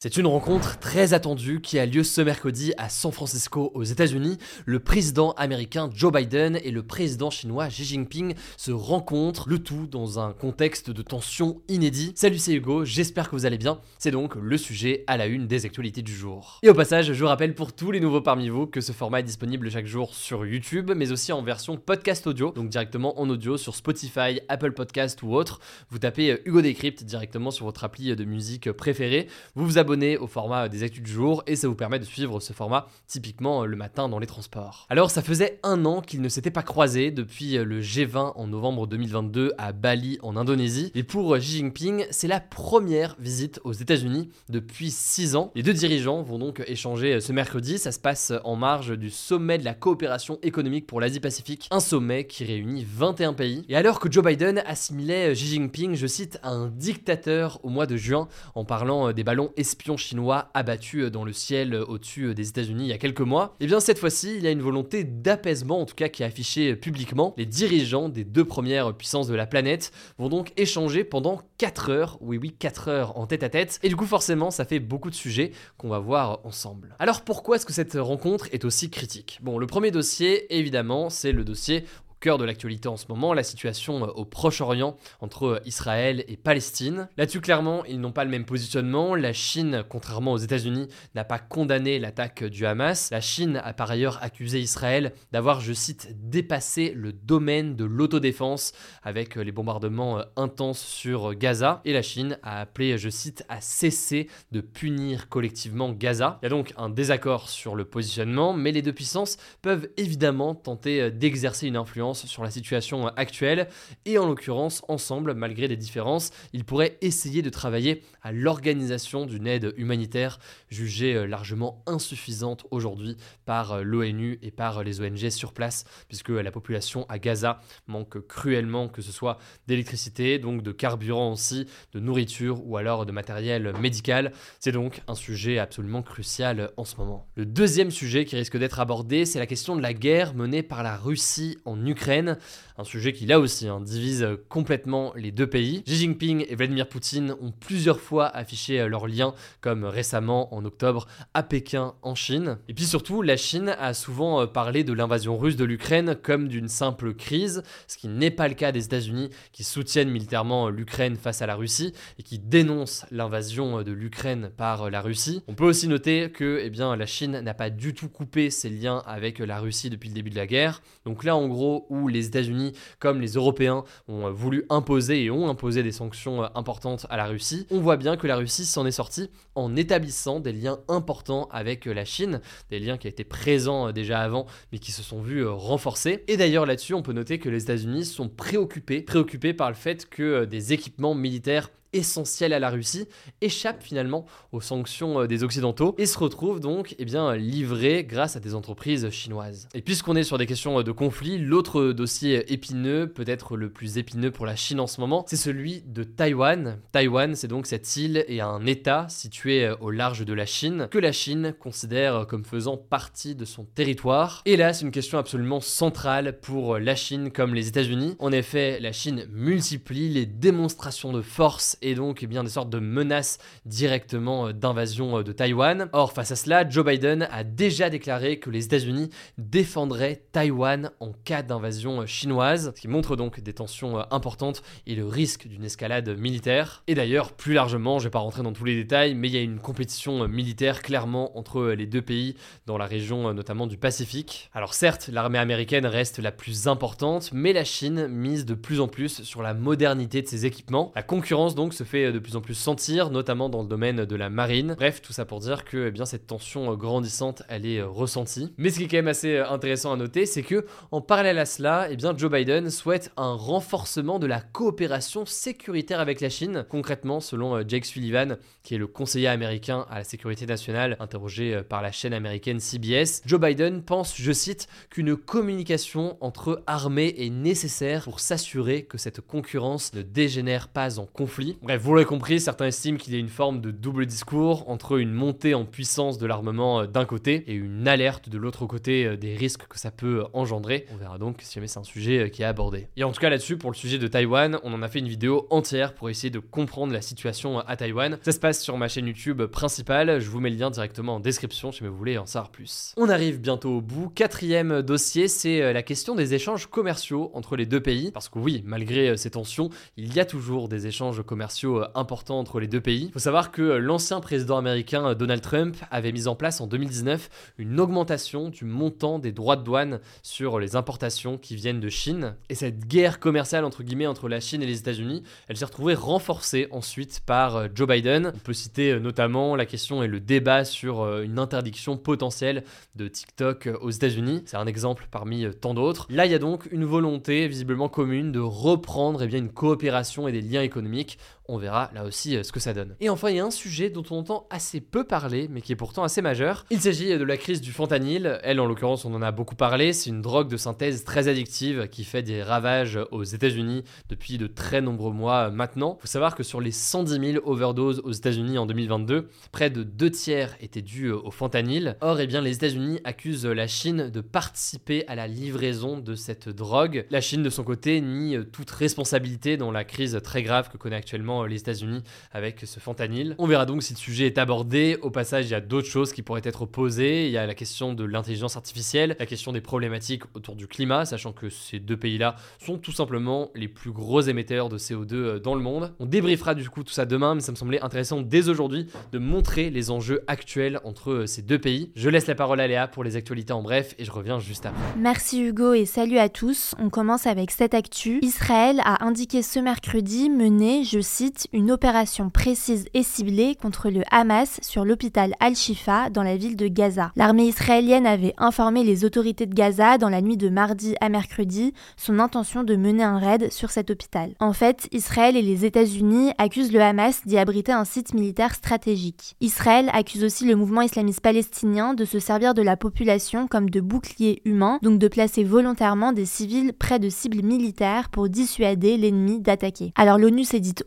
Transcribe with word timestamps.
C'est 0.00 0.16
une 0.16 0.28
rencontre 0.28 0.78
très 0.78 1.12
attendue 1.12 1.60
qui 1.60 1.76
a 1.76 1.84
lieu 1.84 2.04
ce 2.04 2.20
mercredi 2.20 2.72
à 2.78 2.88
San 2.88 3.10
Francisco 3.10 3.72
aux 3.74 3.82
États-Unis. 3.82 4.38
Le 4.64 4.78
président 4.78 5.32
américain 5.32 5.90
Joe 5.92 6.12
Biden 6.12 6.56
et 6.62 6.70
le 6.70 6.84
président 6.84 7.30
chinois 7.30 7.66
Xi 7.66 7.82
Jinping 7.82 8.34
se 8.56 8.70
rencontrent, 8.70 9.48
le 9.48 9.58
tout 9.58 9.88
dans 9.88 10.20
un 10.20 10.34
contexte 10.34 10.90
de 10.90 11.02
tension 11.02 11.62
inédit. 11.66 12.12
Salut, 12.14 12.38
c'est 12.38 12.54
Hugo, 12.54 12.84
j'espère 12.84 13.28
que 13.28 13.34
vous 13.34 13.44
allez 13.44 13.58
bien. 13.58 13.80
C'est 13.98 14.12
donc 14.12 14.36
le 14.36 14.56
sujet 14.56 15.02
à 15.08 15.16
la 15.16 15.26
une 15.26 15.48
des 15.48 15.66
actualités 15.66 16.02
du 16.02 16.14
jour. 16.14 16.60
Et 16.62 16.68
au 16.68 16.74
passage, 16.74 17.12
je 17.12 17.20
vous 17.20 17.26
rappelle 17.26 17.56
pour 17.56 17.72
tous 17.72 17.90
les 17.90 17.98
nouveaux 17.98 18.20
parmi 18.20 18.50
vous 18.50 18.68
que 18.68 18.80
ce 18.80 18.92
format 18.92 19.18
est 19.18 19.24
disponible 19.24 19.68
chaque 19.68 19.88
jour 19.88 20.14
sur 20.14 20.46
YouTube, 20.46 20.92
mais 20.94 21.10
aussi 21.10 21.32
en 21.32 21.42
version 21.42 21.76
podcast 21.76 22.28
audio, 22.28 22.52
donc 22.52 22.68
directement 22.68 23.20
en 23.20 23.28
audio 23.28 23.56
sur 23.56 23.74
Spotify, 23.74 24.38
Apple 24.48 24.74
Podcast 24.74 25.24
ou 25.24 25.34
autre. 25.34 25.58
Vous 25.90 25.98
tapez 25.98 26.40
Hugo 26.44 26.62
Décrypte 26.62 27.02
directement 27.02 27.50
sur 27.50 27.64
votre 27.64 27.82
appli 27.82 28.14
de 28.14 28.24
musique 28.24 28.70
préférée. 28.70 29.26
Vous 29.56 29.66
vous 29.66 29.76
au 29.88 30.26
format 30.26 30.68
des 30.68 30.82
actus 30.82 31.02
du 31.02 31.10
jour 31.10 31.42
et 31.46 31.56
ça 31.56 31.66
vous 31.66 31.74
permet 31.74 31.98
de 31.98 32.04
suivre 32.04 32.40
ce 32.40 32.52
format 32.52 32.88
typiquement 33.06 33.64
le 33.64 33.74
matin 33.74 34.10
dans 34.10 34.18
les 34.18 34.26
transports. 34.26 34.86
Alors 34.90 35.10
ça 35.10 35.22
faisait 35.22 35.60
un 35.62 35.86
an 35.86 36.02
qu'ils 36.02 36.20
ne 36.20 36.28
s'étaient 36.28 36.50
pas 36.50 36.62
croisés 36.62 37.10
depuis 37.10 37.54
le 37.54 37.80
G20 37.80 38.32
en 38.34 38.46
novembre 38.46 38.86
2022 38.86 39.54
à 39.56 39.72
Bali 39.72 40.18
en 40.22 40.36
Indonésie 40.36 40.92
et 40.94 41.04
pour 41.04 41.34
Xi 41.38 41.58
Jinping 41.58 42.04
c'est 42.10 42.28
la 42.28 42.38
première 42.38 43.16
visite 43.18 43.60
aux 43.64 43.72
États-Unis 43.72 44.28
depuis 44.50 44.90
6 44.90 45.36
ans. 45.36 45.52
Les 45.54 45.62
deux 45.62 45.72
dirigeants 45.72 46.20
vont 46.20 46.38
donc 46.38 46.62
échanger 46.66 47.22
ce 47.22 47.32
mercredi, 47.32 47.78
ça 47.78 47.90
se 47.90 47.98
passe 47.98 48.34
en 48.44 48.56
marge 48.56 48.98
du 48.98 49.08
sommet 49.08 49.56
de 49.56 49.64
la 49.64 49.72
coopération 49.72 50.38
économique 50.42 50.86
pour 50.86 51.00
l'Asie-Pacifique, 51.00 51.66
un 51.70 51.80
sommet 51.80 52.26
qui 52.26 52.44
réunit 52.44 52.86
21 52.86 53.32
pays. 53.32 53.64
Et 53.70 53.76
alors 53.76 54.00
que 54.00 54.12
Joe 54.12 54.22
Biden 54.24 54.62
assimilait 54.66 55.32
Xi 55.32 55.46
Jinping, 55.46 55.94
je 55.94 56.06
cite, 56.06 56.38
à 56.42 56.50
un 56.50 56.68
dictateur 56.68 57.58
au 57.62 57.70
mois 57.70 57.86
de 57.86 57.96
juin 57.96 58.28
en 58.54 58.66
parlant 58.66 59.12
des 59.12 59.24
ballons 59.24 59.50
espions 59.56 59.77
chinois 59.96 60.50
abattu 60.54 61.10
dans 61.10 61.24
le 61.24 61.32
ciel 61.32 61.74
au-dessus 61.74 62.34
des 62.34 62.48
États-Unis 62.48 62.84
il 62.84 62.90
y 62.90 62.92
a 62.92 62.98
quelques 62.98 63.20
mois, 63.20 63.56
et 63.60 63.64
eh 63.64 63.66
bien 63.66 63.80
cette 63.80 63.98
fois-ci, 63.98 64.34
il 64.36 64.42
y 64.42 64.46
a 64.46 64.50
une 64.50 64.62
volonté 64.62 65.04
d'apaisement, 65.04 65.80
en 65.80 65.84
tout 65.86 65.94
cas 65.94 66.08
qui 66.08 66.22
est 66.22 66.26
affichée 66.26 66.76
publiquement. 66.76 67.34
Les 67.36 67.46
dirigeants 67.46 68.08
des 68.08 68.24
deux 68.24 68.44
premières 68.44 68.94
puissances 68.94 69.28
de 69.28 69.34
la 69.34 69.46
planète 69.46 69.92
vont 70.18 70.28
donc 70.28 70.52
échanger 70.56 71.04
pendant 71.04 71.40
4 71.58 71.90
heures, 71.90 72.18
oui 72.20 72.38
oui 72.38 72.54
4 72.58 72.88
heures 72.88 73.18
en 73.18 73.26
tête 73.26 73.42
à 73.42 73.48
tête, 73.48 73.78
et 73.82 73.88
du 73.88 73.96
coup 73.96 74.06
forcément 74.06 74.50
ça 74.50 74.64
fait 74.64 74.80
beaucoup 74.80 75.10
de 75.10 75.14
sujets 75.14 75.52
qu'on 75.76 75.88
va 75.88 75.98
voir 75.98 76.40
ensemble. 76.44 76.96
Alors 76.98 77.22
pourquoi 77.22 77.56
est-ce 77.56 77.66
que 77.66 77.72
cette 77.72 77.94
rencontre 77.94 78.48
est 78.52 78.64
aussi 78.64 78.90
critique? 78.90 79.38
Bon, 79.42 79.58
le 79.58 79.66
premier 79.66 79.90
dossier, 79.90 80.54
évidemment, 80.56 81.10
c'est 81.10 81.32
le 81.32 81.44
dossier 81.44 81.84
cœur 82.20 82.38
de 82.38 82.44
l'actualité 82.44 82.88
en 82.88 82.96
ce 82.96 83.06
moment, 83.08 83.32
la 83.32 83.42
situation 83.42 84.04
euh, 84.04 84.08
au 84.08 84.24
Proche-Orient 84.24 84.96
entre 85.20 85.46
euh, 85.46 85.60
Israël 85.64 86.24
et 86.28 86.36
Palestine. 86.36 87.08
Là-dessus, 87.16 87.40
clairement, 87.40 87.84
ils 87.84 88.00
n'ont 88.00 88.12
pas 88.12 88.24
le 88.24 88.30
même 88.30 88.44
positionnement. 88.44 89.14
La 89.14 89.32
Chine, 89.32 89.84
contrairement 89.88 90.32
aux 90.32 90.38
États-Unis, 90.38 90.88
n'a 91.14 91.24
pas 91.24 91.38
condamné 91.38 91.98
l'attaque 91.98 92.44
du 92.44 92.66
Hamas. 92.66 93.10
La 93.10 93.20
Chine 93.20 93.60
a 93.64 93.72
par 93.72 93.90
ailleurs 93.90 94.18
accusé 94.22 94.60
Israël 94.60 95.12
d'avoir, 95.32 95.60
je 95.60 95.72
cite, 95.72 96.08
dépassé 96.28 96.92
le 96.94 97.12
domaine 97.12 97.76
de 97.76 97.84
l'autodéfense 97.84 98.72
avec 99.02 99.36
euh, 99.36 99.42
les 99.42 99.52
bombardements 99.52 100.22
intenses 100.36 100.80
sur 100.80 101.34
Gaza. 101.34 101.80
Et 101.84 101.92
la 101.92 102.02
Chine 102.02 102.38
a 102.42 102.60
appelé, 102.60 102.98
je 102.98 103.08
cite, 103.08 103.44
à 103.48 103.60
cesser 103.60 104.28
de 104.52 104.60
punir 104.60 105.28
collectivement 105.28 105.92
Gaza. 105.92 106.38
Il 106.42 106.46
y 106.46 106.46
a 106.46 106.50
donc 106.50 106.72
un 106.76 106.88
désaccord 106.88 107.48
sur 107.48 107.74
le 107.74 107.84
positionnement, 107.84 108.52
mais 108.52 108.72
les 108.72 108.82
deux 108.82 108.92
puissances 108.92 109.36
peuvent 109.62 109.88
évidemment 109.96 110.54
tenter 110.54 111.10
d'exercer 111.10 111.66
une 111.66 111.76
influence 111.76 112.07
sur 112.14 112.42
la 112.42 112.50
situation 112.50 113.08
actuelle 113.08 113.68
et 114.04 114.18
en 114.18 114.26
l'occurrence 114.26 114.82
ensemble, 114.88 115.34
malgré 115.34 115.68
des 115.68 115.76
différences, 115.76 116.30
ils 116.52 116.64
pourraient 116.64 116.98
essayer 117.00 117.42
de 117.42 117.50
travailler 117.50 118.02
à 118.22 118.32
l'organisation 118.32 119.26
d'une 119.26 119.46
aide 119.46 119.72
humanitaire 119.76 120.38
jugée 120.70 121.14
euh, 121.14 121.26
largement 121.26 121.82
insuffisante 121.86 122.66
aujourd'hui 122.70 123.16
par 123.44 123.72
euh, 123.72 123.82
l'ONU 123.82 124.38
et 124.42 124.50
par 124.50 124.78
euh, 124.78 124.82
les 124.82 125.00
ONG 125.00 125.30
sur 125.30 125.52
place, 125.52 125.84
puisque 126.08 126.30
la 126.30 126.50
population 126.50 127.06
à 127.08 127.18
Gaza 127.18 127.60
manque 127.86 128.26
cruellement, 128.26 128.88
que 128.88 129.02
ce 129.02 129.12
soit 129.12 129.38
d'électricité, 129.66 130.38
donc 130.38 130.62
de 130.62 130.72
carburant 130.72 131.32
aussi, 131.32 131.66
de 131.92 132.00
nourriture 132.00 132.66
ou 132.66 132.76
alors 132.76 133.06
de 133.06 133.12
matériel 133.12 133.72
médical. 133.80 134.32
C'est 134.60 134.72
donc 134.72 135.02
un 135.06 135.14
sujet 135.14 135.58
absolument 135.58 136.02
crucial 136.02 136.70
en 136.76 136.84
ce 136.84 136.96
moment. 136.96 137.26
Le 137.36 137.46
deuxième 137.46 137.90
sujet 137.90 138.24
qui 138.24 138.36
risque 138.36 138.56
d'être 138.56 138.80
abordé, 138.80 139.24
c'est 139.24 139.38
la 139.38 139.46
question 139.46 139.76
de 139.76 139.82
la 139.82 139.94
guerre 139.94 140.34
menée 140.34 140.62
par 140.62 140.82
la 140.82 140.96
Russie 140.96 141.58
en 141.64 141.84
Ukraine 141.86 141.97
Ukraine, 141.98 142.38
un 142.78 142.84
sujet 142.84 143.12
qui 143.12 143.26
là 143.26 143.40
aussi 143.40 143.66
hein, 143.66 143.80
divise 143.80 144.24
complètement 144.48 145.12
les 145.16 145.32
deux 145.32 145.48
pays. 145.48 145.82
Xi 145.82 145.96
Jinping 145.96 146.46
et 146.48 146.54
Vladimir 146.54 146.88
Poutine 146.88 147.34
ont 147.40 147.50
plusieurs 147.50 147.98
fois 147.98 148.28
affiché 148.28 148.80
euh, 148.80 148.86
leur 148.86 149.08
lien, 149.08 149.34
comme 149.60 149.84
récemment 149.84 150.54
en 150.54 150.64
octobre 150.64 151.08
à 151.34 151.42
Pékin 151.42 151.94
en 152.02 152.14
Chine. 152.14 152.58
Et 152.68 152.74
puis 152.74 152.84
surtout, 152.84 153.20
la 153.20 153.36
Chine 153.36 153.74
a 153.80 153.94
souvent 153.94 154.42
euh, 154.42 154.46
parlé 154.46 154.84
de 154.84 154.92
l'invasion 154.92 155.36
russe 155.36 155.56
de 155.56 155.64
l'Ukraine 155.64 156.14
comme 156.22 156.46
d'une 156.46 156.68
simple 156.68 157.14
crise, 157.14 157.64
ce 157.88 157.96
qui 157.96 158.06
n'est 158.06 158.30
pas 158.30 158.46
le 158.46 158.54
cas 158.54 158.70
des 158.70 158.84
États-Unis 158.84 159.30
qui 159.50 159.64
soutiennent 159.64 160.10
militairement 160.10 160.68
l'Ukraine 160.68 161.16
face 161.16 161.42
à 161.42 161.46
la 161.46 161.56
Russie 161.56 161.92
et 162.20 162.22
qui 162.22 162.38
dénoncent 162.38 163.06
l'invasion 163.10 163.82
de 163.82 163.90
l'Ukraine 163.90 164.50
par 164.56 164.88
la 164.88 165.00
Russie. 165.00 165.42
On 165.48 165.54
peut 165.54 165.66
aussi 165.66 165.88
noter 165.88 166.30
que 166.30 166.60
eh 166.62 166.70
bien, 166.70 166.94
la 166.94 167.06
Chine 167.06 167.40
n'a 167.40 167.54
pas 167.54 167.70
du 167.70 167.92
tout 167.92 168.08
coupé 168.08 168.50
ses 168.50 168.70
liens 168.70 169.02
avec 169.04 169.40
la 169.40 169.58
Russie 169.58 169.90
depuis 169.90 170.10
le 170.10 170.14
début 170.14 170.30
de 170.30 170.36
la 170.36 170.46
guerre. 170.46 170.80
Donc 171.04 171.24
là, 171.24 171.34
en 171.34 171.48
gros, 171.48 171.86
où 171.90 172.08
les 172.08 172.26
États-Unis 172.26 172.72
comme 172.98 173.20
les 173.20 173.32
Européens 173.32 173.84
ont 174.08 174.30
voulu 174.30 174.64
imposer 174.70 175.24
et 175.24 175.30
ont 175.30 175.48
imposé 175.48 175.82
des 175.82 175.92
sanctions 175.92 176.44
euh, 176.44 176.46
importantes 176.54 177.06
à 177.10 177.16
la 177.16 177.26
Russie, 177.26 177.66
on 177.70 177.80
voit 177.80 177.96
bien 177.96 178.16
que 178.16 178.26
la 178.26 178.36
Russie 178.36 178.64
s'en 178.64 178.86
est 178.86 178.92
sortie 178.92 179.30
en 179.54 179.76
établissant 179.76 180.40
des 180.40 180.52
liens 180.52 180.80
importants 180.88 181.48
avec 181.50 181.86
euh, 181.86 181.92
la 181.92 182.04
Chine, 182.04 182.40
des 182.70 182.78
liens 182.78 182.98
qui 182.98 183.08
étaient 183.08 183.24
présents 183.24 183.88
euh, 183.88 183.92
déjà 183.92 184.20
avant 184.20 184.46
mais 184.72 184.78
qui 184.78 184.92
se 184.92 185.02
sont 185.02 185.20
vus 185.20 185.46
renforcés. 185.46 186.24
Et 186.28 186.36
d'ailleurs 186.36 186.66
là-dessus, 186.66 186.94
on 186.94 187.02
peut 187.02 187.12
noter 187.12 187.38
que 187.38 187.48
les 187.48 187.62
États-Unis 187.62 188.04
sont 188.04 188.28
préoccupés, 188.28 189.02
préoccupés 189.02 189.52
par 189.52 189.68
le 189.68 189.74
fait 189.74 190.08
que 190.08 190.44
des 190.44 190.72
équipements 190.72 191.14
militaires 191.14 191.70
essentiel 191.92 192.52
à 192.52 192.58
la 192.58 192.70
Russie, 192.70 193.06
échappe 193.40 193.82
finalement 193.82 194.26
aux 194.52 194.60
sanctions 194.60 195.20
euh, 195.20 195.26
des 195.26 195.42
Occidentaux 195.42 195.94
et 195.98 196.06
se 196.06 196.18
retrouve 196.18 196.60
donc 196.60 196.94
eh 196.98 197.04
bien, 197.04 197.34
livré 197.36 198.04
grâce 198.04 198.36
à 198.36 198.40
des 198.40 198.54
entreprises 198.54 199.08
chinoises. 199.10 199.68
Et 199.74 199.82
puisqu'on 199.82 200.16
est 200.16 200.22
sur 200.22 200.38
des 200.38 200.46
questions 200.46 200.78
euh, 200.78 200.82
de 200.82 200.92
conflit, 200.92 201.38
l'autre 201.38 201.92
dossier 201.92 202.52
épineux, 202.52 203.08
peut-être 203.08 203.56
le 203.56 203.70
plus 203.70 203.98
épineux 203.98 204.30
pour 204.30 204.46
la 204.46 204.56
Chine 204.56 204.80
en 204.80 204.86
ce 204.86 205.00
moment, 205.00 205.24
c'est 205.28 205.36
celui 205.36 205.82
de 205.86 206.02
Taïwan. 206.02 206.78
Taïwan, 206.92 207.34
c'est 207.34 207.48
donc 207.48 207.66
cette 207.66 207.96
île 207.96 208.24
et 208.28 208.40
un 208.40 208.66
État 208.66 209.06
situé 209.08 209.64
euh, 209.64 209.76
au 209.80 209.90
large 209.90 210.24
de 210.24 210.32
la 210.32 210.46
Chine 210.46 210.88
que 210.90 210.98
la 210.98 211.12
Chine 211.12 211.54
considère 211.58 212.26
comme 212.26 212.44
faisant 212.44 212.76
partie 212.76 213.34
de 213.34 213.44
son 213.44 213.64
territoire. 213.64 214.42
Et 214.44 214.56
là, 214.56 214.72
c'est 214.72 214.84
une 214.84 214.90
question 214.90 215.18
absolument 215.18 215.60
centrale 215.60 216.38
pour 216.40 216.78
la 216.78 216.94
Chine 216.94 217.30
comme 217.30 217.54
les 217.54 217.68
États-Unis. 217.68 218.16
En 218.18 218.32
effet, 218.32 218.78
la 218.80 218.92
Chine 218.92 219.26
multiplie 219.32 220.08
les 220.08 220.26
démonstrations 220.26 221.12
de 221.12 221.22
force 221.22 221.77
et 221.82 221.94
donc 221.94 222.22
eh 222.22 222.26
bien, 222.26 222.44
des 222.44 222.50
sortes 222.50 222.70
de 222.70 222.78
menaces 222.78 223.38
directement 223.64 224.48
euh, 224.48 224.52
d'invasion 224.52 225.18
euh, 225.18 225.22
de 225.22 225.32
Taïwan. 225.32 225.88
Or, 225.92 226.12
face 226.12 226.32
à 226.32 226.36
cela, 226.36 226.68
Joe 226.68 226.84
Biden 226.84 227.28
a 227.30 227.44
déjà 227.44 227.90
déclaré 227.90 228.38
que 228.38 228.50
les 228.50 228.64
États-Unis 228.64 229.10
défendraient 229.36 230.22
Taïwan 230.32 230.90
en 231.00 231.12
cas 231.24 231.42
d'invasion 231.42 232.02
euh, 232.02 232.06
chinoise, 232.06 232.72
ce 232.74 232.80
qui 232.80 232.88
montre 232.88 233.16
donc 233.16 233.40
des 233.40 233.52
tensions 233.52 233.98
importantes 234.10 234.62
et 234.86 234.94
le 234.94 235.06
risque 235.06 235.46
d'une 235.46 235.64
escalade 235.64 236.08
militaire. 236.18 236.82
Et 236.86 236.94
d'ailleurs, 236.94 237.32
plus 237.32 237.54
largement, 237.54 237.98
je 237.98 238.04
vais 238.04 238.10
pas 238.10 238.18
rentrer 238.18 238.42
dans 238.42 238.52
tous 238.52 238.64
les 238.64 238.76
détails, 238.76 239.14
mais 239.14 239.28
il 239.28 239.34
y 239.34 239.38
a 239.38 239.42
une 239.42 239.60
compétition 239.60 240.26
militaire 240.28 240.82
clairement 240.82 241.36
entre 241.38 241.68
les 241.68 241.86
deux 241.86 242.02
pays 242.02 242.36
dans 242.66 242.78
la 242.78 242.86
région 242.86 243.32
notamment 243.32 243.66
du 243.66 243.76
Pacifique. 243.76 244.50
Alors 244.52 244.74
certes, 244.74 245.08
l'armée 245.12 245.38
américaine 245.38 245.86
reste 245.86 246.18
la 246.18 246.32
plus 246.32 246.68
importante, 246.68 247.30
mais 247.32 247.52
la 247.52 247.64
Chine 247.64 248.08
mise 248.08 248.44
de 248.44 248.54
plus 248.54 248.80
en 248.80 248.88
plus 248.88 249.22
sur 249.22 249.42
la 249.42 249.54
modernité 249.54 250.22
de 250.22 250.26
ses 250.26 250.46
équipements. 250.46 250.92
La 250.94 251.02
concurrence 251.02 251.54
donc 251.54 251.67
se 251.74 251.84
fait 251.84 252.12
de 252.12 252.18
plus 252.18 252.36
en 252.36 252.40
plus 252.40 252.54
sentir, 252.54 253.10
notamment 253.10 253.48
dans 253.48 253.62
le 253.62 253.68
domaine 253.68 254.04
de 254.04 254.16
la 254.16 254.30
marine. 254.30 254.74
Bref, 254.76 255.02
tout 255.02 255.12
ça 255.12 255.24
pour 255.24 255.40
dire 255.40 255.64
que 255.64 255.88
eh 255.88 255.90
bien, 255.90 256.04
cette 256.04 256.26
tension 256.26 256.74
grandissante, 256.74 257.42
elle 257.48 257.66
est 257.66 257.82
ressentie. 257.82 258.52
Mais 258.56 258.70
ce 258.70 258.78
qui 258.78 258.84
est 258.84 258.88
quand 258.88 258.98
même 258.98 259.08
assez 259.08 259.38
intéressant 259.38 259.92
à 259.92 259.96
noter, 259.96 260.26
c'est 260.26 260.42
que 260.42 260.66
en 260.90 261.00
parallèle 261.00 261.38
à 261.38 261.46
cela, 261.46 261.88
eh 261.90 261.96
bien, 261.96 262.16
Joe 262.16 262.30
Biden 262.30 262.70
souhaite 262.70 263.12
un 263.16 263.32
renforcement 263.32 264.18
de 264.18 264.26
la 264.26 264.40
coopération 264.40 265.26
sécuritaire 265.26 266.00
avec 266.00 266.20
la 266.20 266.28
Chine. 266.28 266.64
Concrètement, 266.68 267.20
selon 267.20 267.66
Jake 267.66 267.84
Sullivan, 267.84 268.36
qui 268.62 268.74
est 268.74 268.78
le 268.78 268.86
conseiller 268.86 269.28
américain 269.28 269.86
à 269.90 269.98
la 269.98 270.04
sécurité 270.04 270.46
nationale, 270.46 270.96
interrogé 271.00 271.62
par 271.68 271.82
la 271.82 271.92
chaîne 271.92 272.12
américaine 272.12 272.60
CBS, 272.60 273.22
Joe 273.26 273.40
Biden 273.40 273.82
pense, 273.82 274.14
je 274.16 274.32
cite, 274.32 274.68
qu'une 274.90 275.16
communication 275.16 276.16
entre 276.20 276.62
armées 276.66 277.14
est 277.18 277.30
nécessaire 277.30 278.04
pour 278.04 278.20
s'assurer 278.20 278.84
que 278.84 278.98
cette 278.98 279.20
concurrence 279.20 279.94
ne 279.94 280.02
dégénère 280.02 280.68
pas 280.68 280.98
en 280.98 281.06
conflit. 281.06 281.57
Bref, 281.60 281.82
vous 281.82 281.94
l'avez 281.94 282.06
compris, 282.06 282.38
certains 282.38 282.66
estiment 282.66 282.96
qu'il 282.96 283.12
y 283.12 283.16
a 283.16 283.18
une 283.18 283.28
forme 283.28 283.60
de 283.60 283.72
double 283.72 284.06
discours 284.06 284.68
entre 284.70 284.96
une 284.96 285.12
montée 285.12 285.54
en 285.54 285.64
puissance 285.64 286.16
de 286.16 286.24
l'armement 286.24 286.80
euh, 286.82 286.86
d'un 286.86 287.04
côté 287.04 287.42
et 287.48 287.52
une 287.52 287.88
alerte 287.88 288.28
de 288.28 288.38
l'autre 288.38 288.64
côté 288.66 289.04
euh, 289.04 289.16
des 289.16 289.34
risques 289.34 289.66
que 289.66 289.78
ça 289.78 289.90
peut 289.90 290.24
engendrer. 290.34 290.86
On 290.92 290.96
verra 290.96 291.18
donc 291.18 291.38
si 291.42 291.54
jamais 291.54 291.66
c'est 291.66 291.80
un 291.80 291.84
sujet 291.84 292.18
euh, 292.18 292.28
qui 292.28 292.42
est 292.42 292.44
abordé. 292.44 292.86
Et 292.96 293.02
en 293.02 293.10
tout 293.10 293.20
cas 293.20 293.28
là-dessus, 293.28 293.56
pour 293.56 293.72
le 293.72 293.76
sujet 293.76 293.98
de 293.98 294.06
Taïwan, 294.06 294.60
on 294.62 294.72
en 294.72 294.82
a 294.82 294.88
fait 294.88 295.00
une 295.00 295.08
vidéo 295.08 295.48
entière 295.50 295.94
pour 295.94 296.08
essayer 296.08 296.30
de 296.30 296.38
comprendre 296.38 296.92
la 296.92 297.00
situation 297.00 297.58
à 297.58 297.76
Taïwan. 297.76 298.18
Ça 298.22 298.30
se 298.30 298.38
passe 298.38 298.62
sur 298.62 298.78
ma 298.78 298.86
chaîne 298.86 299.08
YouTube 299.08 299.42
principale, 299.46 300.20
je 300.20 300.30
vous 300.30 300.38
mets 300.38 300.50
le 300.50 300.56
lien 300.56 300.70
directement 300.70 301.16
en 301.16 301.20
description 301.20 301.72
si 301.72 301.82
vous 301.82 301.94
voulez 301.94 302.18
en 302.18 302.26
savoir 302.26 302.52
plus. 302.52 302.94
On 302.96 303.08
arrive 303.08 303.40
bientôt 303.40 303.78
au 303.78 303.80
bout. 303.80 304.10
Quatrième 304.10 304.82
dossier, 304.82 305.26
c'est 305.26 305.72
la 305.72 305.82
question 305.82 306.14
des 306.14 306.34
échanges 306.34 306.68
commerciaux 306.68 307.32
entre 307.34 307.56
les 307.56 307.66
deux 307.66 307.80
pays. 307.80 308.12
Parce 308.12 308.28
que 308.28 308.38
oui, 308.38 308.62
malgré 308.64 309.16
ces 309.16 309.30
tensions, 309.30 309.70
il 309.96 310.14
y 310.14 310.20
a 310.20 310.24
toujours 310.24 310.68
des 310.68 310.86
échanges 310.86 311.22
commerciaux 311.48 311.82
importants 311.94 312.38
entre 312.38 312.60
les 312.60 312.66
deux 312.66 312.82
pays. 312.82 313.06
Il 313.06 313.12
faut 313.12 313.18
savoir 313.18 313.50
que 313.50 313.62
l'ancien 313.62 314.20
président 314.20 314.58
américain 314.58 315.14
Donald 315.14 315.40
Trump 315.40 315.76
avait 315.90 316.12
mis 316.12 316.28
en 316.28 316.34
place 316.34 316.60
en 316.60 316.66
2019 316.66 317.54
une 317.56 317.80
augmentation 317.80 318.50
du 318.50 318.66
montant 318.66 319.18
des 319.18 319.32
droits 319.32 319.56
de 319.56 319.62
douane 319.62 320.00
sur 320.22 320.58
les 320.58 320.76
importations 320.76 321.38
qui 321.38 321.56
viennent 321.56 321.80
de 321.80 321.88
Chine. 321.88 322.34
Et 322.50 322.54
cette 322.54 322.86
guerre 322.86 323.18
commerciale 323.18 323.64
entre 323.64 323.82
guillemets 323.82 324.06
entre 324.06 324.28
la 324.28 324.40
Chine 324.40 324.62
et 324.62 324.66
les 324.66 324.78
États-Unis, 324.78 325.22
elle 325.48 325.56
s'est 325.56 325.64
retrouvée 325.64 325.94
renforcée 325.94 326.68
ensuite 326.70 327.20
par 327.24 327.56
euh, 327.56 327.68
Joe 327.74 327.88
Biden. 327.88 328.32
On 328.34 328.38
peut 328.40 328.52
citer 328.52 328.92
euh, 328.92 328.98
notamment 328.98 329.56
la 329.56 329.64
question 329.64 330.02
et 330.02 330.06
le 330.06 330.20
débat 330.20 330.66
sur 330.66 331.00
euh, 331.00 331.22
une 331.22 331.38
interdiction 331.38 331.96
potentielle 331.96 332.62
de 332.94 333.08
TikTok 333.08 333.70
aux 333.80 333.90
États-Unis. 333.90 334.42
C'est 334.44 334.58
un 334.58 334.66
exemple 334.66 335.08
parmi 335.10 335.46
tant 335.62 335.72
d'autres. 335.72 336.08
Là, 336.10 336.26
il 336.26 336.32
y 336.32 336.34
a 336.34 336.38
donc 336.38 336.68
une 336.72 336.84
volonté 336.84 337.48
visiblement 337.48 337.88
commune 337.88 338.32
de 338.32 338.40
reprendre 338.40 339.22
eh 339.22 339.26
bien, 339.26 339.38
une 339.38 339.50
coopération 339.50 340.28
et 340.28 340.32
des 340.32 340.42
liens 340.42 340.62
économiques 340.62 341.18
on 341.48 341.56
verra 341.56 341.90
là 341.94 342.04
aussi 342.04 342.36
euh, 342.36 342.42
ce 342.42 342.52
que 342.52 342.60
ça 342.60 342.74
donne. 342.74 342.94
Et 343.00 343.08
enfin, 343.08 343.30
il 343.30 343.36
y 343.36 343.40
a 343.40 343.44
un 343.44 343.50
sujet 343.50 343.88
dont 343.88 344.04
on 344.10 344.18
entend 344.18 344.46
assez 344.50 344.80
peu 344.80 345.04
parler, 345.04 345.48
mais 345.50 345.62
qui 345.62 345.72
est 345.72 345.76
pourtant 345.76 346.04
assez 346.04 346.20
majeur. 346.20 346.66
Il 346.70 346.80
s'agit 346.80 347.16
de 347.16 347.24
la 347.24 347.36
crise 347.38 347.62
du 347.62 347.72
fentanyl. 347.72 348.38
Elle, 348.42 348.60
en 348.60 348.66
l'occurrence, 348.66 349.06
on 349.06 349.14
en 349.14 349.22
a 349.22 349.32
beaucoup 349.32 349.56
parlé. 349.56 349.94
C'est 349.94 350.10
une 350.10 350.20
drogue 350.20 350.48
de 350.48 350.58
synthèse 350.58 351.04
très 351.04 351.26
addictive 351.28 351.88
qui 351.88 352.04
fait 352.04 352.22
des 352.22 352.42
ravages 352.42 352.98
aux 353.10 353.24
États-Unis 353.24 353.82
depuis 354.10 354.36
de 354.36 354.46
très 354.46 354.82
nombreux 354.82 355.12
mois 355.12 355.50
maintenant. 355.50 355.96
Il 355.98 356.02
faut 356.02 356.08
savoir 356.08 356.34
que 356.34 356.42
sur 356.42 356.60
les 356.60 356.70
110 356.70 357.32
000 357.32 357.50
overdoses 357.50 358.02
aux 358.04 358.12
États-Unis 358.12 358.58
en 358.58 358.66
2022, 358.66 359.28
près 359.50 359.70
de 359.70 359.82
deux 359.82 360.10
tiers 360.10 360.54
étaient 360.60 360.82
dus 360.82 361.10
au 361.10 361.30
fentanyl. 361.30 361.96
Or, 362.02 362.20
eh 362.20 362.26
bien, 362.26 362.42
les 362.42 362.56
États-Unis 362.56 363.00
accusent 363.04 363.46
la 363.46 363.66
Chine 363.66 364.10
de 364.10 364.20
participer 364.20 365.06
à 365.08 365.14
la 365.14 365.26
livraison 365.26 365.98
de 365.98 366.14
cette 366.14 366.50
drogue. 366.50 367.06
La 367.10 367.22
Chine, 367.22 367.42
de 367.42 367.50
son 367.50 367.64
côté, 367.64 368.02
nie 368.02 368.36
toute 368.52 368.70
responsabilité 368.70 369.56
dans 369.56 369.72
la 369.72 369.84
crise 369.84 370.20
très 370.22 370.42
grave 370.42 370.68
que 370.68 370.76
connaît 370.76 370.96
actuellement 370.96 371.37
les 371.44 371.60
États-Unis 371.60 372.02
avec 372.32 372.60
ce 372.64 372.80
fentanyl. 372.80 373.34
On 373.38 373.46
verra 373.46 373.66
donc 373.66 373.82
si 373.82 373.92
le 373.92 373.98
sujet 373.98 374.26
est 374.26 374.38
abordé. 374.38 374.98
Au 375.02 375.10
passage, 375.10 375.46
il 375.46 375.50
y 375.50 375.54
a 375.54 375.60
d'autres 375.60 375.88
choses 375.88 376.12
qui 376.12 376.22
pourraient 376.22 376.42
être 376.44 376.66
posées. 376.66 377.26
Il 377.26 377.32
y 377.32 377.38
a 377.38 377.46
la 377.46 377.54
question 377.54 377.94
de 377.94 378.04
l'intelligence 378.04 378.56
artificielle, 378.56 379.16
la 379.18 379.26
question 379.26 379.52
des 379.52 379.60
problématiques 379.60 380.22
autour 380.34 380.56
du 380.56 380.66
climat, 380.66 381.04
sachant 381.04 381.32
que 381.32 381.48
ces 381.48 381.78
deux 381.78 381.96
pays-là 381.96 382.36
sont 382.58 382.78
tout 382.78 382.92
simplement 382.92 383.50
les 383.54 383.68
plus 383.68 383.90
gros 383.90 384.20
émetteurs 384.20 384.68
de 384.68 384.78
CO2 384.78 385.14
euh, 385.14 385.38
dans 385.38 385.54
le 385.54 385.60
monde. 385.60 385.92
On 385.98 386.06
débriefera 386.06 386.54
du 386.54 386.68
coup 386.68 386.82
tout 386.82 386.92
ça 386.92 387.06
demain, 387.06 387.34
mais 387.34 387.40
ça 387.40 387.52
me 387.52 387.56
semblait 387.56 387.80
intéressant 387.80 388.20
dès 388.20 388.48
aujourd'hui 388.48 388.86
de 389.12 389.18
montrer 389.18 389.70
les 389.70 389.90
enjeux 389.90 390.22
actuels 390.26 390.80
entre 390.84 391.10
euh, 391.10 391.26
ces 391.26 391.42
deux 391.42 391.58
pays. 391.58 391.90
Je 391.94 392.08
laisse 392.08 392.26
la 392.26 392.34
parole 392.34 392.60
à 392.60 392.66
Léa 392.66 392.88
pour 392.88 393.04
les 393.04 393.16
actualités 393.16 393.52
en 393.52 393.62
bref 393.62 393.94
et 393.98 394.04
je 394.04 394.10
reviens 394.10 394.38
juste 394.38 394.66
après. 394.66 394.78
Merci 394.96 395.42
Hugo 395.42 395.74
et 395.74 395.86
salut 395.86 396.18
à 396.18 396.28
tous. 396.28 396.74
On 396.78 396.90
commence 396.90 397.26
avec 397.26 397.50
cette 397.50 397.74
actu. 397.74 398.18
Israël 398.22 398.80
a 398.84 399.04
indiqué 399.04 399.42
ce 399.42 399.58
mercredi 399.58 400.30
mener, 400.30 400.84
je 400.84 401.00
cite, 401.00 401.27
une 401.52 401.70
opération 401.70 402.30
précise 402.30 402.86
et 402.94 403.02
ciblée 403.02 403.56
contre 403.60 403.90
le 403.90 404.02
Hamas 404.10 404.58
sur 404.62 404.84
l'hôpital 404.84 405.34
Al-Shifa 405.40 406.10
dans 406.10 406.22
la 406.22 406.36
ville 406.36 406.56
de 406.56 406.68
Gaza. 406.68 407.12
L'armée 407.16 407.46
israélienne 407.46 408.06
avait 408.06 408.34
informé 408.38 408.84
les 408.84 409.04
autorités 409.04 409.46
de 409.46 409.54
Gaza 409.54 409.98
dans 409.98 410.08
la 410.08 410.20
nuit 410.20 410.36
de 410.36 410.48
mardi 410.48 410.94
à 411.00 411.08
mercredi 411.08 411.72
son 411.96 412.18
intention 412.18 412.64
de 412.64 412.76
mener 412.76 413.02
un 413.02 413.18
raid 413.18 413.52
sur 413.52 413.70
cet 413.70 413.90
hôpital. 413.90 414.34
En 414.40 414.52
fait, 414.52 414.88
Israël 414.92 415.36
et 415.36 415.42
les 415.42 415.64
États-Unis 415.64 416.32
accusent 416.38 416.72
le 416.72 416.80
Hamas 416.80 417.22
d'y 417.26 417.38
abriter 417.38 417.72
un 417.72 417.84
site 417.84 418.14
militaire 418.14 418.54
stratégique. 418.54 419.36
Israël 419.40 419.90
accuse 419.92 420.24
aussi 420.24 420.44
le 420.44 420.56
mouvement 420.56 420.82
islamiste 420.82 421.20
palestinien 421.20 421.94
de 421.94 422.04
se 422.04 422.18
servir 422.18 422.54
de 422.54 422.62
la 422.62 422.76
population 422.76 423.46
comme 423.48 423.70
de 423.70 423.80
boucliers 423.80 424.42
humains, 424.44 424.78
donc 424.82 424.98
de 424.98 425.08
placer 425.08 425.44
volontairement 425.44 426.12
des 426.12 426.26
civils 426.26 426.72
près 426.72 426.98
de 426.98 427.08
cibles 427.08 427.42
militaires 427.42 428.08
pour 428.10 428.28
dissuader 428.28 428.96
l'ennemi 428.96 429.40
d'attaquer. 429.40 429.92
Alors 429.96 430.18
l'ONU 430.18 430.44
s'est 430.44 430.60
dite 430.60 430.84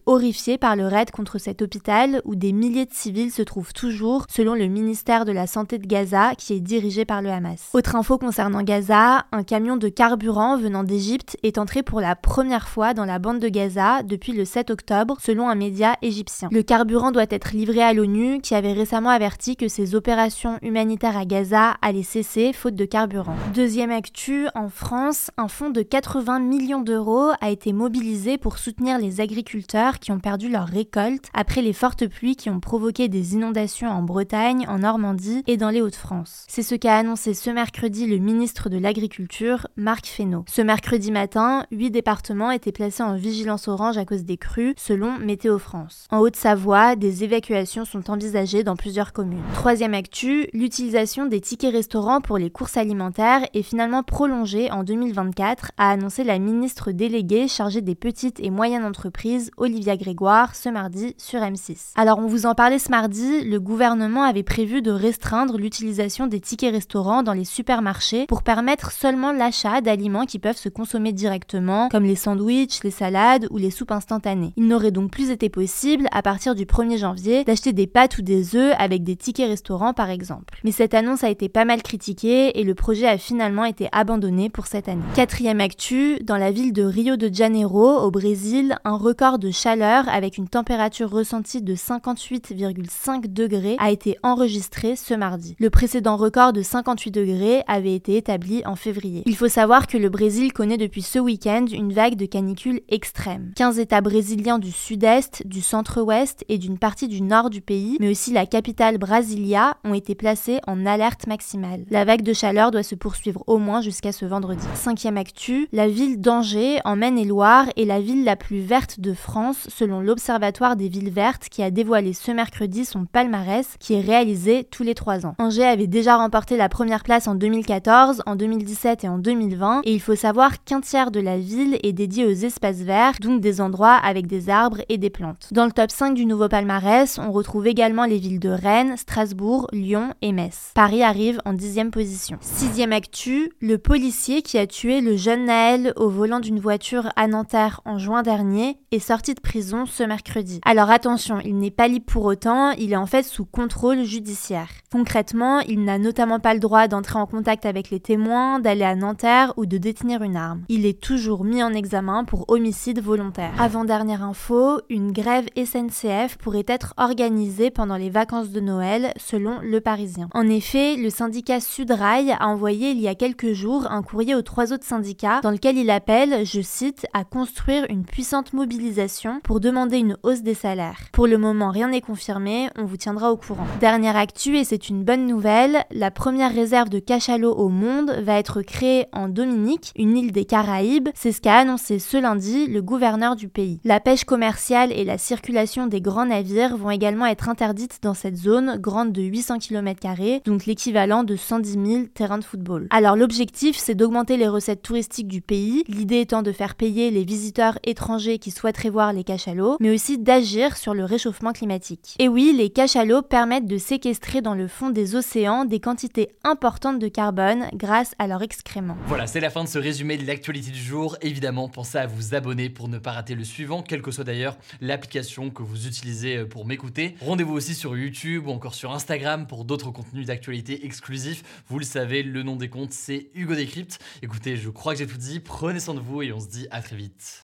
par 0.60 0.76
le 0.76 0.88
raid 0.88 1.12
contre 1.12 1.38
cet 1.40 1.62
hôpital 1.62 2.22
où 2.26 2.36
des 2.36 2.54
milliers 2.54 2.86
de 2.86 2.94
civils 2.94 3.32
se 3.32 3.42
trouvent 3.42 3.74
toujours, 3.74 4.26
selon 4.30 4.54
le 4.54 4.68
ministère 4.68 5.26
de 5.26 5.32
la 5.32 5.46
Santé 5.46 5.78
de 5.78 5.86
Gaza, 5.86 6.36
qui 6.38 6.54
est 6.54 6.62
dirigé 6.62 7.04
par 7.04 7.22
le 7.22 7.30
Hamas. 7.30 7.70
Autre 7.74 7.96
info 7.96 8.18
concernant 8.18 8.64
Gaza, 8.64 9.26
un 9.32 9.44
camion 9.44 9.76
de 9.76 9.90
carburant 9.90 10.58
venant 10.58 10.84
d'Égypte 10.84 11.38
est 11.44 11.58
entré 11.58 11.84
pour 11.84 12.00
la 12.00 12.16
première 12.16 12.70
fois 12.70 12.94
dans 12.94 13.04
la 13.04 13.20
bande 13.20 13.40
de 13.40 13.50
Gaza 13.50 14.04
depuis 14.04 14.32
le 14.32 14.46
7 14.46 14.72
octobre, 14.72 15.18
selon 15.20 15.50
un 15.50 15.56
média 15.56 15.96
égyptien. 16.02 16.48
Le 16.52 16.64
carburant 16.64 17.12
doit 17.12 17.26
être 17.30 17.52
livré 17.52 17.82
à 17.82 17.94
l'ONU, 17.94 18.40
qui 18.40 18.56
avait 18.56 18.74
récemment 18.74 19.10
averti 19.10 19.58
que 19.58 19.68
ses 19.68 19.96
opérations 19.96 20.60
humanitaires 20.62 21.18
à 21.18 21.26
Gaza 21.26 21.76
allaient 21.82 22.04
cesser 22.04 22.54
faute 22.54 22.76
de 22.76 22.86
carburant. 22.86 23.36
Deuxième 23.54 23.92
actu, 23.92 24.48
en 24.56 24.70
France, 24.70 25.30
un 25.38 25.50
fonds 25.50 25.72
de 25.72 25.82
80 25.82 26.40
millions 26.40 26.82
d'euros 26.82 27.32
a 27.42 27.50
été 27.50 27.74
mobilisé 27.74 28.38
pour 28.38 28.58
soutenir 28.58 28.98
les 28.98 29.20
agriculteurs 29.20 30.00
qui 30.00 30.12
ont 30.12 30.21
perdu 30.22 30.50
leur 30.50 30.68
récolte 30.68 31.30
après 31.34 31.62
les 31.62 31.74
fortes 31.74 32.08
pluies 32.08 32.36
qui 32.36 32.50
ont 32.50 32.60
provoqué 32.60 33.10
des 33.10 33.34
inondations 33.34 33.90
en 33.90 34.04
Bretagne, 34.04 34.66
en 34.70 34.80
Normandie 34.80 35.44
et 35.48 35.58
dans 35.58 35.70
les 35.70 35.82
Hauts-de-France. 35.82 36.46
C'est 36.48 36.64
ce 36.64 36.76
qu'a 36.76 36.98
annoncé 36.98 37.34
ce 37.34 37.50
mercredi 37.50 38.08
le 38.08 38.18
ministre 38.18 38.70
de 38.70 38.78
l'Agriculture, 38.78 39.68
Marc 39.76 40.06
Fesneau. 40.06 40.46
Ce 40.48 40.62
mercredi 40.62 41.12
matin, 41.12 41.66
huit 41.72 41.92
départements 41.92 42.52
étaient 42.52 42.72
placés 42.72 43.04
en 43.04 43.16
vigilance 43.16 43.68
orange 43.68 43.98
à 43.98 44.06
cause 44.06 44.24
des 44.24 44.38
crues, 44.38 44.74
selon 44.78 45.18
Météo 45.18 45.60
France. 45.60 46.08
En 46.12 46.20
Haute-Savoie, 46.20 46.96
des 46.96 47.24
évacuations 47.24 47.86
sont 47.86 48.10
envisagées 48.10 48.64
dans 48.64 48.76
plusieurs 48.76 49.14
communes. 49.14 49.42
Troisième 49.54 49.94
actu, 49.94 50.48
l'utilisation 50.54 51.26
des 51.26 51.42
tickets 51.42 51.74
restaurants 51.74 52.22
pour 52.22 52.38
les 52.38 52.50
courses 52.50 52.78
alimentaires 52.78 53.48
est 53.54 53.64
finalement 53.64 54.04
prolongée 54.04 54.72
en 54.72 54.84
2024, 54.84 55.72
a 55.78 55.92
annoncé 55.92 56.24
la 56.24 56.40
ministre 56.40 56.92
déléguée 56.92 57.48
chargée 57.48 57.82
des 57.82 57.96
petites 57.96 58.40
et 58.40 58.50
moyennes 58.50 58.86
entreprises, 58.86 59.52
Olivia 59.58 59.98
Grégoire 60.02 60.56
ce 60.56 60.68
mardi 60.68 61.14
sur 61.20 61.42
M6. 61.42 61.92
Alors 61.94 62.18
on 62.18 62.26
vous 62.26 62.48
en 62.48 62.56
parlait 62.56 62.80
ce 62.80 62.90
mardi, 62.90 63.44
le 63.44 63.60
gouvernement 63.60 64.24
avait 64.24 64.42
prévu 64.42 64.82
de 64.82 64.90
restreindre 64.90 65.60
l'utilisation 65.60 66.26
des 66.26 66.40
tickets 66.40 66.74
restaurants 66.74 67.22
dans 67.22 67.34
les 67.34 67.46
supermarchés 67.46 68.26
pour 68.26 68.42
permettre 68.42 68.92
seulement 68.92 69.32
l'achat 69.32 69.80
d'aliments 69.80 70.26
qui 70.26 70.40
peuvent 70.40 70.58
se 70.58 70.70
consommer 70.70 71.14
directement, 71.14 71.88
comme 71.90 72.06
les 72.06 72.16
sandwichs, 72.16 72.84
les 72.84 72.90
salades 72.90 73.46
ou 73.52 73.58
les 73.58 73.70
soupes 73.70 73.92
instantanées. 73.92 74.54
Il 74.58 74.68
n'aurait 74.68 74.90
donc 74.90 75.12
plus 75.12 75.30
été 75.30 75.50
possible, 75.50 76.08
à 76.12 76.24
partir 76.24 76.56
du 76.56 76.66
1er 76.66 76.98
janvier, 76.98 77.44
d'acheter 77.44 77.72
des 77.72 77.86
pâtes 77.86 78.18
ou 78.18 78.24
des 78.24 78.56
œufs 78.56 78.74
avec 78.80 79.04
des 79.04 79.16
tickets 79.16 79.50
restaurants 79.50 79.94
par 79.94 80.10
exemple. 80.10 80.58
Mais 80.64 80.72
cette 80.72 80.96
annonce 80.96 81.24
a 81.24 81.30
été 81.30 81.48
pas 81.48 81.66
mal 81.66 81.84
critiquée 81.84 82.60
et 82.60 82.64
le 82.64 82.74
projet 82.74 83.06
a 83.06 83.20
finalement 83.20 83.66
été 83.66 83.88
abandonné 83.92 84.50
pour 84.50 84.66
cette 84.66 84.90
année. 84.90 85.04
Quatrième 85.14 85.62
actu, 85.62 86.18
dans 86.24 86.38
la 86.38 86.50
ville 86.50 86.74
de 86.74 86.84
Rio 86.84 87.18
de 87.18 87.32
Janeiro, 87.32 88.00
au 88.00 88.10
Brésil, 88.10 88.78
un 88.84 88.98
record 88.98 89.38
de 89.38 89.52
chaleur 89.52 89.91
avec 89.92 90.38
une 90.38 90.48
température 90.48 91.10
ressentie 91.10 91.62
de 91.62 91.76
58,5 91.76 93.28
degrés 93.28 93.76
a 93.80 93.92
été 93.92 94.18
enregistré 94.24 94.96
ce 94.96 95.14
mardi. 95.14 95.56
Le 95.60 95.70
précédent 95.70 96.16
record 96.16 96.54
de 96.54 96.62
58 96.62 97.12
degrés 97.12 97.64
avait 97.68 97.94
été 97.94 98.16
établi 98.16 98.62
en 98.66 98.76
février. 98.76 99.24
Il 99.26 99.36
faut 99.36 99.50
savoir 99.50 99.88
que 99.88 99.98
le 99.98 100.10
Brésil 100.10 100.54
connaît 100.54 100.78
depuis 100.78 101.02
ce 101.02 101.20
week-end 101.20 101.66
une 101.72 101.94
vague 101.94 102.16
de 102.16 102.26
canicule 102.26 102.82
extrême. 102.90 103.52
15 103.56 103.80
États 103.80 104.02
brésiliens 104.02 104.60
du 104.60 104.72
sud-est, 104.72 105.46
du 105.46 105.62
centre-ouest 105.62 106.46
et 106.48 106.58
d'une 106.58 106.78
partie 106.78 107.08
du 107.08 107.22
nord 107.22 107.50
du 107.50 107.62
pays, 107.62 107.98
mais 108.00 108.10
aussi 108.10 108.32
la 108.32 108.46
capitale 108.46 108.98
Brasilia, 108.98 109.78
ont 109.84 109.94
été 109.94 110.16
placés 110.16 110.60
en 110.68 110.86
alerte 110.86 111.28
maximale. 111.28 111.86
La 111.90 112.06
vague 112.06 112.24
de 112.24 112.34
chaleur 112.34 112.72
doit 112.72 112.84
se 112.84 112.96
poursuivre 112.96 113.44
au 113.48 113.58
moins 113.58 113.82
jusqu'à 113.82 114.12
ce 114.12 114.26
vendredi. 114.26 114.66
Cinquième 114.76 115.18
actu, 115.18 115.68
la 115.72 115.88
ville 115.88 116.22
d'Angers, 116.22 116.80
en 116.86 116.96
Maine-et-Loire, 116.96 117.68
est 117.76 117.86
la 117.86 118.00
ville 118.00 118.24
la 118.24 118.36
plus 118.36 118.62
verte 118.62 119.00
de 119.00 119.14
France 119.14 119.68
selon 119.82 120.00
l'Observatoire 120.00 120.76
des 120.76 120.90
villes 120.90 121.10
vertes 121.10 121.50
qui 121.50 121.64
a 121.64 121.72
dévoilé 121.72 122.14
ce 122.14 122.32
mercredi 122.32 122.86
son 122.86 123.06
palmarès 123.06 123.68
qui 123.80 123.96
est 123.96 124.02
réalisé 124.02 124.64
tous 124.70 124.84
les 124.84 124.94
trois 124.94 125.26
ans. 125.26 125.34
Angers 125.40 125.66
avait 125.66 125.88
déjà 125.88 126.18
remporté 126.18 126.56
la 126.56 126.70
première 126.70 127.02
place 127.02 127.28
en 127.28 127.34
2014, 127.34 128.22
en 128.28 128.36
2017 128.36 129.06
et 129.06 129.10
en 129.10 129.18
2020 129.18 129.82
et 129.84 129.92
il 129.92 130.00
faut 130.00 130.14
savoir 130.14 130.64
qu'un 130.64 130.82
tiers 130.82 131.10
de 131.10 131.20
la 131.20 131.40
ville 131.40 131.80
est 131.82 131.94
dédié 131.94 132.28
aux 132.28 132.30
espaces 132.30 132.82
verts, 132.82 133.16
donc 133.20 133.42
des 133.42 133.60
endroits 133.60 133.96
avec 133.96 134.28
des 134.28 134.52
arbres 134.52 134.84
et 134.88 135.00
des 135.00 135.10
plantes. 135.10 135.48
Dans 135.50 135.66
le 135.66 135.72
top 135.72 135.90
5 135.90 136.14
du 136.14 136.28
nouveau 136.28 136.48
palmarès, 136.48 137.18
on 137.18 137.32
retrouve 137.32 137.66
également 137.66 138.06
les 138.06 138.20
villes 138.20 138.40
de 138.40 138.50
Rennes, 138.50 138.98
Strasbourg, 138.98 139.68
Lyon 139.74 140.14
et 140.22 140.32
Metz. 140.32 140.74
Paris 140.76 141.02
arrive 141.02 141.42
en 141.44 141.54
dixième 141.54 141.90
position. 141.90 142.38
Sixième 142.40 142.94
actu, 142.94 143.52
le 143.62 143.80
policier 143.80 144.44
qui 144.44 144.60
a 144.60 144.68
tué 144.68 145.02
le 145.02 145.16
jeune 145.16 145.46
Naël 145.46 145.94
au 145.96 146.08
volant 146.08 146.40
d'une 146.40 146.60
voiture 146.60 147.12
à 147.16 147.26
Nanterre 147.26 147.82
en 147.86 147.98
juin 147.98 148.22
dernier 148.22 148.78
est 148.92 149.00
sorti 149.00 149.34
de 149.34 149.40
prison 149.40 149.71
ce 149.86 150.04
mercredi. 150.04 150.60
Alors 150.66 150.90
attention, 150.90 151.40
il 151.44 151.58
n'est 151.58 151.72
pas 151.72 151.88
libre 151.88 152.06
pour 152.06 152.26
autant, 152.26 152.72
il 152.72 152.94
est 152.94 152.98
en 152.98 153.06
fait 153.06 153.24
sous 153.24 153.46
contrôle 153.46 154.04
judiciaire. 154.04 154.70
Concrètement, 154.92 155.60
il 155.62 155.84
n'a 155.86 155.98
notamment 155.98 156.40
pas 156.40 156.54
le 156.54 156.60
droit 156.60 156.88
d'entrer 156.88 157.18
en 157.18 157.26
contact 157.26 157.66
avec 157.66 157.90
les 157.90 158.00
témoins, 158.00 158.60
d'aller 158.60 158.84
à 158.84 158.96
Nanterre 158.96 159.54
ou 159.56 159.66
de 159.66 159.78
détenir 159.78 160.22
une 160.22 160.36
arme. 160.36 160.64
Il 160.68 160.86
est 160.86 161.02
toujours 161.02 161.46
mis 161.46 161.64
en 161.64 161.74
examen 161.74 162.26
pour 162.26 162.46
homicide 162.50 163.02
volontaire. 163.02 163.54
Avant-dernière 163.58 164.24
info, 164.24 164.82
une 164.90 165.14
grève 165.14 165.48
SNCF 165.56 166.38
pourrait 166.38 166.66
être 166.68 166.94
organisée 166.98 167.72
pendant 167.72 167.96
les 167.96 168.10
vacances 168.10 168.50
de 168.50 168.60
Noël, 168.60 169.14
selon 169.18 169.60
Le 169.62 169.80
Parisien. 169.80 170.28
En 170.34 170.48
effet, 170.50 170.98
le 170.98 171.10
syndicat 171.10 171.62
Sudrail 171.62 172.36
a 172.38 172.48
envoyé 172.48 172.92
il 172.92 173.00
y 173.00 173.08
a 173.08 173.16
quelques 173.16 173.54
jours 173.54 173.90
un 173.90 174.02
courrier 174.02 174.36
aux 174.36 174.42
trois 174.42 174.74
autres 174.74 174.86
syndicats 174.86 175.40
dans 175.42 175.52
lequel 175.52 175.78
il 175.78 175.90
appelle, 175.90 176.46
je 176.46 176.60
cite, 176.60 177.08
à 177.14 177.24
construire 177.24 177.86
une 177.90 178.04
puissante 178.04 178.52
mobilisation 178.52 179.40
pour 179.44 179.61
demander 179.62 180.00
une 180.00 180.18
hausse 180.24 180.42
des 180.42 180.54
salaires. 180.54 181.00
Pour 181.14 181.28
le 181.28 181.38
moment, 181.38 181.70
rien 181.70 181.90
n'est 181.90 182.02
confirmé, 182.02 182.70
on 182.78 182.84
vous 182.84 182.98
tiendra 182.98 183.32
au 183.32 183.38
courant. 183.38 183.68
Dernière 183.80 184.18
actu, 184.18 184.58
et 184.58 184.64
c'est 184.66 184.90
une 184.90 185.04
bonne 185.04 185.28
nouvelle, 185.28 185.86
la 185.92 186.12
première 186.12 186.54
réserve 186.54 186.90
de 186.90 187.00
cachalot 187.00 187.54
au 187.54 187.70
monde 187.70 188.12
va 188.24 188.40
être 188.40 188.62
créée 188.62 189.06
en 189.14 189.30
Dominique, 189.30 189.94
une 189.96 190.18
île 190.18 190.32
des 190.32 190.46
Caraïbes. 190.46 191.10
C'est 191.14 191.32
ce 191.32 191.42
qu'a 191.42 191.58
annoncé 191.58 192.00
ce 192.00 192.18
lundi 192.18 192.68
le 192.68 192.82
gouverneur 192.82 193.36
du 193.36 193.48
pays. 193.48 193.80
La 193.84 194.00
pêche 194.00 194.26
commerciale 194.26 194.92
et 194.92 195.06
la 195.06 195.18
circulation 195.18 195.88
des 195.88 196.02
grands 196.02 196.26
navires 196.26 196.76
vont 196.76 196.90
également 196.90 197.28
être 197.28 197.48
interdites 197.48 198.00
dans 198.02 198.16
cette 198.16 198.38
zone 198.38 198.78
grande 198.78 199.12
de 199.12 199.22
800 199.22 199.60
km, 199.60 200.42
donc 200.46 200.66
l'équivalent 200.66 201.24
de 201.24 201.36
110 201.36 201.72
000 201.72 202.06
terrains 202.14 202.40
de 202.40 202.44
football. 202.44 202.88
Alors 202.90 203.16
l'objectif, 203.16 203.78
c'est 203.78 203.96
d'augmenter 203.96 204.38
les 204.38 204.48
recettes 204.48 204.82
touristiques 204.82 205.28
du 205.28 205.42
pays, 205.42 205.84
l'idée 205.88 206.22
étant 206.22 206.42
de 206.42 206.52
faire 206.52 206.76
payer 206.76 207.12
les 207.12 207.24
visiteurs 207.24 207.78
étrangers 207.84 208.40
qui 208.40 208.52
souhaiteraient 208.52 208.90
voir 208.90 209.14
les 209.14 209.24
cachalots, 209.24 209.51
mais 209.80 209.94
aussi 209.94 210.18
d'agir 210.18 210.78
sur 210.78 210.94
le 210.94 211.06
réchauffement 211.06 211.52
climatique. 211.52 212.16
Et 212.20 212.28
oui, 212.28 212.54
les 212.56 212.70
cachalots 212.70 213.22
permettent 213.22 213.68
de 213.68 213.78
séquestrer 213.78 214.42
dans 214.42 214.56
le 214.56 214.68
fond 214.68 214.90
des 214.90 215.16
océans 215.16 215.66
des 215.66 215.80
quantités 215.80 216.30
importantes 216.44 217.00
de 217.00 217.08
carbone 217.08 217.68
grâce 217.74 218.14
à 218.20 218.28
leur 218.28 218.42
excréments. 218.42 218.98
Voilà, 219.08 219.28
c'est 219.28 219.40
la 219.40 219.50
fin 219.50 219.64
de 219.64 219.70
ce 219.70 219.80
résumé 219.80 220.18
de 220.18 220.26
l'actualité 220.26 220.72
du 220.72 220.82
jour. 220.82 221.18
Évidemment, 221.22 221.70
pensez 221.70 221.98
à 221.98 222.08
vous 222.08 222.36
abonner 222.36 222.70
pour 222.70 222.88
ne 222.88 222.98
pas 222.98 223.12
rater 223.12 223.36
le 223.36 223.44
suivant, 223.44 223.82
quelle 223.82 224.02
que 224.02 224.12
soit 224.12 224.24
d'ailleurs 224.24 224.58
l'application 224.80 225.50
que 225.50 225.64
vous 225.64 225.88
utilisez 225.88 226.46
pour 226.46 226.66
m'écouter. 226.66 227.16
Rendez-vous 227.22 227.54
aussi 227.54 227.76
sur 227.76 227.98
YouTube 227.98 228.48
ou 228.48 228.52
encore 228.52 228.76
sur 228.76 228.92
Instagram 228.92 229.48
pour 229.48 229.66
d'autres 229.66 229.92
contenus 229.92 230.26
d'actualité 230.26 230.86
exclusifs. 230.86 231.44
Vous 231.68 231.80
le 231.80 231.86
savez, 231.86 232.24
le 232.24 232.44
nom 232.44 232.56
des 232.56 232.70
comptes, 232.70 232.94
c'est 232.94 233.30
Hugo 233.34 233.56
Décrypte. 233.56 234.00
Écoutez, 234.22 234.58
je 234.58 234.70
crois 234.70 234.94
que 234.94 235.00
j'ai 235.00 235.08
tout 235.08 235.18
dit. 235.18 235.40
Prenez 235.40 235.80
soin 235.80 235.94
de 235.94 236.00
vous 236.00 236.22
et 236.22 236.32
on 236.32 236.40
se 236.40 236.48
dit 236.48 236.68
à 236.72 236.82
très 236.82 236.96
vite. 236.96 237.46